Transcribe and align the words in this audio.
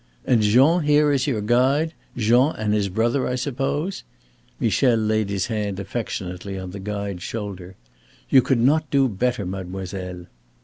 "And 0.25 0.41
Jean 0.41 0.81
here 0.81 1.11
is 1.11 1.27
your 1.27 1.41
guide. 1.41 1.93
Jean 2.17 2.55
and 2.55 2.73
his 2.73 2.89
brother, 2.89 3.27
I 3.27 3.35
suppose?" 3.35 4.01
Michel 4.59 4.95
laid 4.97 5.29
his 5.29 5.45
hand 5.45 5.79
affectionately 5.79 6.57
on 6.57 6.71
the 6.71 6.79
guide's 6.79 7.21
shoulder. 7.21 7.75
"You 8.27 8.41
could 8.41 8.57
not 8.59 8.89
do 8.89 9.07
better, 9.07 9.45
mademoiselle." 9.45 10.25